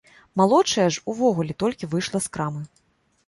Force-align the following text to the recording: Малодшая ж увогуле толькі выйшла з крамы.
Малодшая 0.39 0.85
ж 0.95 1.03
увогуле 1.11 1.53
толькі 1.63 1.89
выйшла 1.91 2.23
з 2.27 2.35
крамы. 2.37 2.61